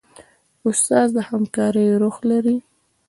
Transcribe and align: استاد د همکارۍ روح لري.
استاد 0.69 1.07
د 1.15 1.17
همکارۍ 1.29 1.87
روح 2.01 2.17
لري. 2.29 2.57